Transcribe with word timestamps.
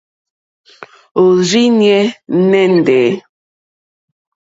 Òrzìɲɛ́ 1.21 2.01
nɛ́ndɛ̀. 2.49 3.07